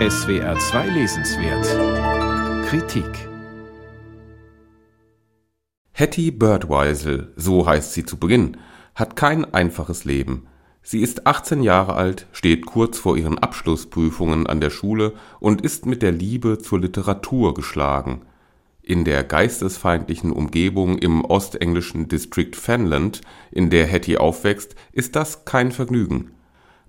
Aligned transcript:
SWR 0.00 0.58
2 0.58 0.88
Lesenswert 0.88 2.66
Kritik 2.66 3.28
Hetty 5.92 6.32
Birdweisel, 6.32 7.32
so 7.36 7.64
heißt 7.64 7.92
sie 7.92 8.04
zu 8.04 8.16
Beginn, 8.16 8.56
hat 8.96 9.14
kein 9.14 9.54
einfaches 9.54 10.04
Leben. 10.04 10.48
Sie 10.82 11.00
ist 11.00 11.28
18 11.28 11.62
Jahre 11.62 11.94
alt, 11.94 12.26
steht 12.32 12.66
kurz 12.66 12.98
vor 12.98 13.16
ihren 13.16 13.38
Abschlussprüfungen 13.38 14.48
an 14.48 14.60
der 14.60 14.70
Schule 14.70 15.12
und 15.38 15.62
ist 15.62 15.86
mit 15.86 16.02
der 16.02 16.10
Liebe 16.10 16.58
zur 16.58 16.80
Literatur 16.80 17.54
geschlagen. 17.54 18.22
In 18.82 19.04
der 19.04 19.22
geistesfeindlichen 19.22 20.32
Umgebung 20.32 20.98
im 20.98 21.24
ostenglischen 21.24 22.08
District 22.08 22.56
Fenland, 22.56 23.20
in 23.52 23.70
der 23.70 23.86
Hetty 23.86 24.16
aufwächst, 24.16 24.74
ist 24.90 25.14
das 25.14 25.44
kein 25.44 25.70
Vergnügen. 25.70 26.33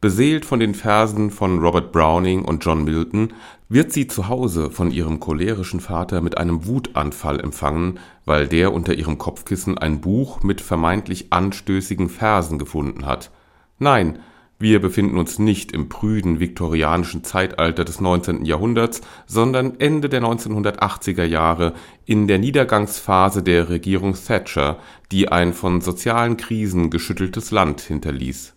Beseelt 0.00 0.46
von 0.46 0.60
den 0.60 0.74
Versen 0.74 1.30
von 1.30 1.58
Robert 1.58 1.92
Browning 1.92 2.44
und 2.44 2.64
John 2.64 2.84
Milton 2.84 3.34
wird 3.68 3.92
sie 3.92 4.06
zu 4.06 4.28
Hause 4.28 4.70
von 4.70 4.90
ihrem 4.90 5.20
cholerischen 5.20 5.80
Vater 5.80 6.22
mit 6.22 6.38
einem 6.38 6.66
Wutanfall 6.66 7.38
empfangen, 7.38 7.98
weil 8.24 8.48
der 8.48 8.72
unter 8.72 8.94
ihrem 8.94 9.18
Kopfkissen 9.18 9.76
ein 9.76 10.00
Buch 10.00 10.42
mit 10.42 10.60
vermeintlich 10.60 11.32
anstößigen 11.32 12.08
Versen 12.08 12.58
gefunden 12.58 13.04
hat. 13.04 13.30
Nein 13.78 14.20
wir 14.62 14.78
befinden 14.78 15.16
uns 15.16 15.38
nicht 15.38 15.72
im 15.72 15.88
prüden 15.88 16.38
viktorianischen 16.38 17.24
Zeitalter 17.24 17.82
des 17.82 17.98
19. 17.98 18.44
Jahrhunderts, 18.44 19.00
sondern 19.26 19.80
Ende 19.80 20.10
der 20.10 20.22
1980er 20.22 21.24
Jahre 21.24 21.72
in 22.04 22.28
der 22.28 22.38
Niedergangsphase 22.38 23.42
der 23.42 23.70
Regierung 23.70 24.12
Thatcher, 24.12 24.78
die 25.12 25.32
ein 25.32 25.54
von 25.54 25.80
sozialen 25.80 26.36
Krisen 26.36 26.90
geschütteltes 26.90 27.52
Land 27.52 27.80
hinterließ. 27.80 28.54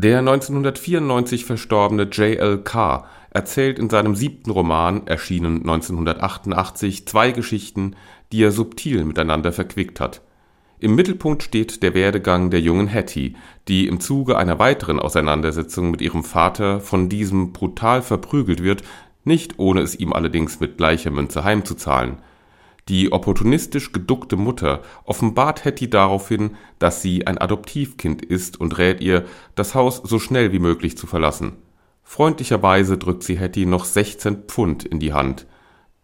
Der 0.00 0.20
1994 0.20 1.44
verstorbene 1.44 2.04
J.L. 2.04 2.58
Carr 2.58 3.08
erzählt 3.30 3.78
in 3.78 3.90
seinem 3.90 4.14
siebten 4.14 4.50
Roman, 4.50 5.06
erschienen 5.06 5.58
1988, 5.58 7.06
zwei 7.06 7.32
Geschichten, 7.32 7.96
die 8.30 8.42
er 8.42 8.52
subtil 8.52 9.04
miteinander 9.04 9.52
verquickt 9.52 9.98
hat 9.98 10.22
im 10.80 10.94
Mittelpunkt 10.94 11.42
steht 11.42 11.82
der 11.82 11.92
Werdegang 11.94 12.50
der 12.50 12.60
jungen 12.60 12.92
Hattie, 12.92 13.34
die 13.66 13.88
im 13.88 13.98
Zuge 13.98 14.36
einer 14.36 14.60
weiteren 14.60 15.00
Auseinandersetzung 15.00 15.90
mit 15.90 16.00
ihrem 16.00 16.22
Vater 16.22 16.78
von 16.78 17.08
diesem 17.08 17.52
brutal 17.52 18.00
verprügelt 18.00 18.62
wird, 18.62 18.82
nicht 19.24 19.58
ohne 19.58 19.80
es 19.80 19.98
ihm 19.98 20.12
allerdings 20.12 20.60
mit 20.60 20.76
gleicher 20.76 21.10
Münze 21.10 21.42
heimzuzahlen. 21.42 22.18
Die 22.88 23.12
opportunistisch 23.12 23.92
geduckte 23.92 24.36
Mutter 24.36 24.82
offenbart 25.04 25.64
Hattie 25.64 25.90
daraufhin, 25.90 26.56
dass 26.78 27.02
sie 27.02 27.26
ein 27.26 27.36
Adoptivkind 27.36 28.24
ist 28.24 28.58
und 28.58 28.78
rät 28.78 29.00
ihr, 29.02 29.26
das 29.54 29.74
Haus 29.74 30.00
so 30.04 30.18
schnell 30.18 30.52
wie 30.52 30.58
möglich 30.58 30.96
zu 30.96 31.06
verlassen. 31.06 31.56
Freundlicherweise 32.02 32.96
drückt 32.96 33.22
sie 33.22 33.38
Hattie 33.38 33.66
noch 33.66 33.84
16 33.84 34.44
Pfund 34.44 34.84
in 34.84 34.98
die 34.98 35.12
Hand. 35.12 35.46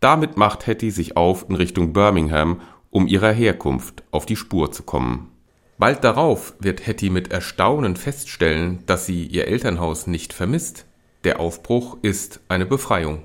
Damit 0.01 0.37
macht 0.37 0.67
Hattie 0.67 0.91
sich 0.91 1.17
auf 1.17 1.47
in 1.49 1.55
Richtung 1.55 1.95
Birmingham 1.95 2.61
um 2.91 3.09
ihrer 3.09 3.33
Herkunft 3.33 4.05
auf 4.11 4.27
die 4.27 4.37
Spur 4.37 4.71
zu 4.71 4.83
kommen. 4.83 5.31
Bald 5.79 6.05
darauf 6.05 6.55
wird 6.61 6.87
Hetty 6.87 7.11
mit 7.11 7.33
Erstaunen 7.33 7.97
feststellen, 7.97 8.85
dass 8.87 9.07
sie 9.07 9.27
ihr 9.27 9.48
Elternhaus 9.48 10.07
nicht 10.07 10.33
vermisst. 10.33 10.87
Der 11.25 11.41
Aufbruch 11.41 11.97
ist 12.03 12.41
eine 12.48 12.67
Befreiung. 12.67 13.23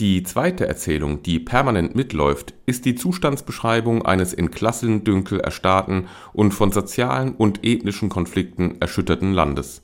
Die 0.00 0.24
zweite 0.24 0.66
Erzählung, 0.66 1.22
die 1.22 1.38
permanent 1.38 1.94
mitläuft, 1.94 2.52
ist 2.66 2.84
die 2.84 2.96
Zustandsbeschreibung 2.96 4.04
eines 4.04 4.32
in 4.32 4.50
Klassendünkel 4.50 5.38
erstarrten 5.38 6.08
und 6.32 6.52
von 6.52 6.72
sozialen 6.72 7.36
und 7.36 7.64
ethnischen 7.64 8.08
Konflikten 8.08 8.80
erschütterten 8.80 9.32
Landes. 9.32 9.82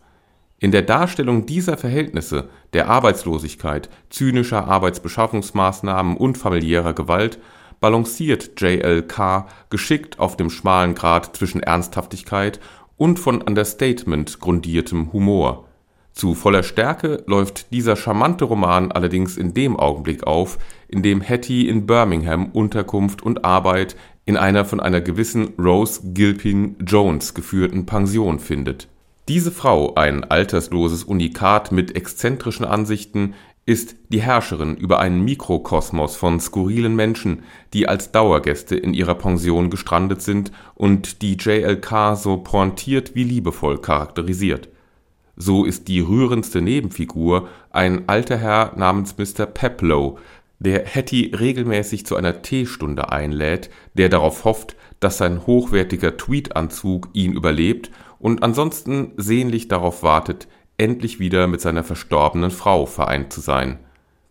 In 0.58 0.72
der 0.72 0.82
Darstellung 0.82 1.46
dieser 1.46 1.76
Verhältnisse, 1.76 2.48
der 2.72 2.88
Arbeitslosigkeit, 2.88 3.88
zynischer 4.10 4.66
Arbeitsbeschaffungsmaßnahmen 4.66 6.16
und 6.16 6.36
familiärer 6.36 6.92
Gewalt 6.92 7.38
balanciert 7.78 8.60
J.L.K. 8.60 9.46
geschickt 9.70 10.18
auf 10.18 10.36
dem 10.36 10.50
schmalen 10.50 10.96
Grat 10.96 11.36
zwischen 11.36 11.62
Ernsthaftigkeit 11.62 12.58
und 12.96 13.20
von 13.20 13.40
Understatement 13.40 14.40
grundiertem 14.40 15.12
Humor. 15.12 15.69
Zu 16.12 16.34
voller 16.34 16.62
Stärke 16.62 17.22
läuft 17.26 17.72
dieser 17.72 17.96
charmante 17.96 18.44
Roman 18.44 18.92
allerdings 18.92 19.36
in 19.36 19.54
dem 19.54 19.76
Augenblick 19.76 20.26
auf, 20.26 20.58
in 20.88 21.02
dem 21.02 21.22
Hattie 21.22 21.68
in 21.68 21.86
Birmingham 21.86 22.50
Unterkunft 22.52 23.22
und 23.22 23.44
Arbeit 23.44 23.96
in 24.26 24.36
einer 24.36 24.64
von 24.64 24.80
einer 24.80 25.00
gewissen 25.00 25.54
Rose 25.58 26.00
Gilpin 26.12 26.76
Jones 26.84 27.34
geführten 27.34 27.86
Pension 27.86 28.38
findet. 28.38 28.88
Diese 29.28 29.52
Frau, 29.52 29.94
ein 29.94 30.24
altersloses 30.24 31.04
Unikat 31.04 31.70
mit 31.70 31.94
exzentrischen 31.94 32.64
Ansichten, 32.64 33.34
ist 33.64 33.94
die 34.08 34.20
Herrscherin 34.20 34.76
über 34.76 34.98
einen 34.98 35.24
Mikrokosmos 35.24 36.16
von 36.16 36.40
skurrilen 36.40 36.96
Menschen, 36.96 37.44
die 37.72 37.86
als 37.86 38.10
Dauergäste 38.10 38.74
in 38.74 38.94
ihrer 38.94 39.14
Pension 39.14 39.70
gestrandet 39.70 40.22
sind 40.22 40.50
und 40.74 41.22
die 41.22 41.36
JLK 41.36 42.16
so 42.16 42.38
pointiert 42.38 43.14
wie 43.14 43.22
liebevoll 43.22 43.80
charakterisiert. 43.80 44.68
So 45.42 45.64
ist 45.64 45.88
die 45.88 46.00
rührendste 46.00 46.60
Nebenfigur 46.60 47.48
ein 47.70 48.10
alter 48.10 48.36
Herr 48.36 48.74
namens 48.76 49.16
Mr. 49.16 49.46
Peplow, 49.46 50.18
der 50.58 50.84
Hattie 50.84 51.34
regelmäßig 51.34 52.04
zu 52.04 52.14
einer 52.16 52.42
Teestunde 52.42 53.10
einlädt, 53.10 53.70
der 53.94 54.10
darauf 54.10 54.44
hofft, 54.44 54.76
dass 55.00 55.16
sein 55.16 55.46
hochwertiger 55.46 56.18
Tweedanzug 56.18 57.08
ihn 57.14 57.32
überlebt 57.32 57.90
und 58.18 58.42
ansonsten 58.42 59.12
sehnlich 59.16 59.68
darauf 59.68 60.02
wartet, 60.02 60.46
endlich 60.76 61.20
wieder 61.20 61.46
mit 61.46 61.62
seiner 61.62 61.84
verstorbenen 61.84 62.50
Frau 62.50 62.84
vereint 62.84 63.32
zu 63.32 63.40
sein. 63.40 63.78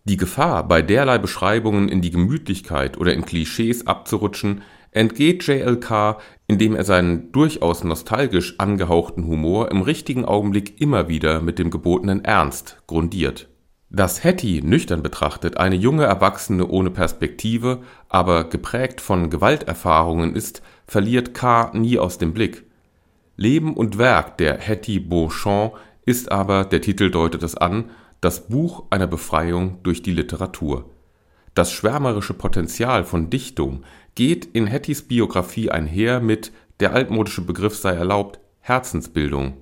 Die 0.04 0.16
Gefahr, 0.16 0.62
bei 0.68 0.80
derlei 0.80 1.18
Beschreibungen 1.18 1.88
in 1.88 2.02
die 2.02 2.12
Gemütlichkeit 2.12 2.98
oder 2.98 3.14
in 3.14 3.24
Klischees 3.24 3.88
abzurutschen, 3.88 4.62
entgeht 4.92 5.46
JLK, 5.46 6.18
indem 6.46 6.74
er 6.74 6.84
seinen 6.84 7.32
durchaus 7.32 7.84
nostalgisch 7.84 8.58
angehauchten 8.58 9.26
Humor 9.26 9.70
im 9.70 9.82
richtigen 9.82 10.24
Augenblick 10.24 10.80
immer 10.80 11.08
wieder 11.08 11.40
mit 11.40 11.58
dem 11.58 11.70
gebotenen 11.70 12.24
Ernst 12.24 12.82
grundiert. 12.86 13.48
Dass 13.88 14.22
Hattie 14.22 14.62
nüchtern 14.62 15.02
betrachtet 15.02 15.56
eine 15.56 15.74
junge 15.74 16.04
Erwachsene 16.04 16.66
ohne 16.68 16.90
Perspektive, 16.90 17.82
aber 18.08 18.44
geprägt 18.44 19.00
von 19.00 19.30
Gewalterfahrungen 19.30 20.34
ist, 20.34 20.62
verliert 20.86 21.34
K. 21.34 21.72
nie 21.74 21.98
aus 21.98 22.18
dem 22.18 22.32
Blick. 22.32 22.64
Leben 23.36 23.74
und 23.74 23.98
Werk 23.98 24.38
der 24.38 24.58
Hattie 24.60 25.00
Beauchamp 25.00 25.74
ist 26.04 26.30
aber, 26.30 26.64
der 26.64 26.80
Titel 26.80 27.10
deutet 27.10 27.42
es 27.42 27.56
an, 27.56 27.90
das 28.20 28.48
Buch 28.48 28.84
einer 28.90 29.06
Befreiung 29.06 29.78
durch 29.82 30.02
die 30.02 30.12
Literatur. 30.12 30.84
Das 31.54 31.72
schwärmerische 31.72 32.34
Potenzial 32.34 33.04
von 33.04 33.30
Dichtung 33.30 33.84
geht 34.14 34.44
in 34.44 34.66
Hettys 34.66 35.02
Biografie 35.02 35.70
einher 35.70 36.20
mit, 36.20 36.52
der 36.78 36.92
altmodische 36.92 37.42
Begriff 37.42 37.76
sei 37.76 37.92
erlaubt, 37.92 38.40
Herzensbildung. 38.60 39.56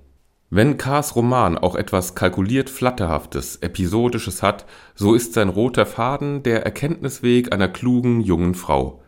Wenn 0.50 0.78
Kars 0.78 1.14
Roman 1.14 1.58
auch 1.58 1.74
etwas 1.74 2.14
kalkuliert 2.14 2.70
Flatterhaftes, 2.70 3.56
Episodisches 3.56 4.42
hat, 4.42 4.64
so 4.94 5.14
ist 5.14 5.34
sein 5.34 5.50
roter 5.50 5.84
Faden 5.84 6.42
der 6.42 6.64
Erkenntnisweg 6.64 7.52
einer 7.52 7.68
klugen 7.68 8.20
jungen 8.22 8.54
Frau. 8.54 9.02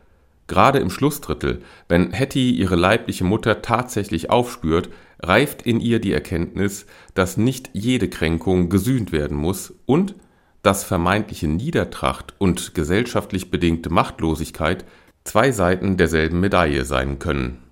Gerade 0.49 0.81
im 0.81 0.91
Schlussdrittel, 0.91 1.62
wenn 1.89 2.12
Hetty 2.12 2.51
ihre 2.51 2.77
leibliche 2.77 3.25
Mutter 3.25 3.62
tatsächlich 3.62 4.31
aufspürt, 4.31 4.91
reift 5.21 5.62
in 5.62 5.81
ihr 5.81 6.01
die 6.01 6.12
Erkenntnis, 6.12 6.87
dass 7.15 7.37
nicht 7.37 7.71
jede 7.73 8.09
Kränkung 8.09 8.69
gesühnt 8.69 9.12
werden 9.12 9.37
muss 9.37 9.73
und 9.87 10.15
dass 10.62 10.84
vermeintliche 10.84 11.48
Niedertracht 11.48 12.34
und 12.38 12.75
gesellschaftlich 12.75 13.50
bedingte 13.50 13.91
Machtlosigkeit 13.91 14.84
zwei 15.25 15.53
Seiten 15.53 15.97
derselben 15.97 16.41
Medaille 16.41 16.84
sein 16.84 17.19
können. 17.19 17.62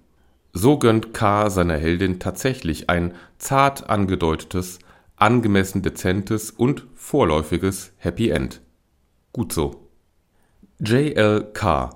So 0.52 0.78
gönnt 0.78 1.12
K. 1.12 1.50
seiner 1.50 1.76
Heldin 1.76 2.18
tatsächlich 2.18 2.88
ein 2.88 3.14
zart 3.38 3.90
angedeutetes, 3.90 4.78
angemessen 5.16 5.82
dezentes 5.82 6.50
und 6.50 6.86
vorläufiges 6.94 7.92
Happy 7.98 8.30
End. 8.30 8.62
Gut 9.32 9.52
so. 9.52 9.88
J.L. 10.80 11.50
K. 11.52 11.90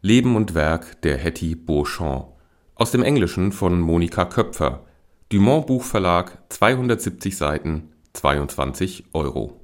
Leben 0.00 0.36
und 0.36 0.54
Werk 0.54 1.02
der 1.02 1.18
Hetty 1.18 1.54
Beauchamp. 1.54 2.28
Aus 2.74 2.92
dem 2.92 3.02
Englischen 3.02 3.52
von 3.52 3.80
Monika 3.80 4.24
Köpfer. 4.24 4.84
Dumont 5.30 5.66
Buchverlag, 5.66 6.38
270 6.48 7.36
Seiten, 7.36 7.92
22 8.14 9.04
Euro 9.12 9.57